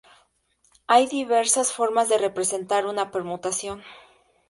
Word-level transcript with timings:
Hay 0.87 1.05
diversas 1.05 1.73
formas 1.73 2.09
de 2.09 2.17
representar 2.17 2.87
una 2.87 3.11
permutación. 3.11 3.83